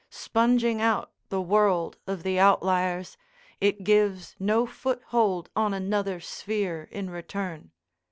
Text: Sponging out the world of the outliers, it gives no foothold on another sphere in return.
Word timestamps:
Sponging 0.09 0.81
out 0.81 1.11
the 1.29 1.39
world 1.39 1.95
of 2.07 2.23
the 2.23 2.39
outliers, 2.39 3.17
it 3.59 3.83
gives 3.83 4.35
no 4.39 4.65
foothold 4.65 5.51
on 5.55 5.75
another 5.75 6.19
sphere 6.19 6.89
in 6.91 7.11
return. 7.11 7.69